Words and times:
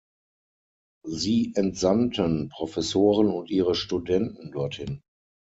Sie 1.05 1.51
entsandten 1.53 2.49
Professoren 2.49 3.27
und 3.27 3.51
ihre 3.51 3.75
Studenten 3.75 4.49
dorthin. 4.51 5.03